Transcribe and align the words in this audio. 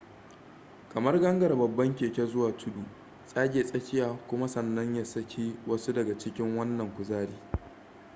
kamar 0.93 1.19
gangara 1.21 1.55
babban 1.55 1.95
keke 1.95 2.25
zuwa 2.25 2.51
tudu 2.57 2.83
tsage 3.27 3.63
tsakiya 3.63 4.17
kuma 4.27 4.47
sannan 4.47 4.95
ya 4.95 5.05
saki 5.05 5.55
wasu 5.67 5.93
daga 5.93 6.17
cikin 6.17 6.57
wannan 6.57 6.93
kuzari 6.95 7.33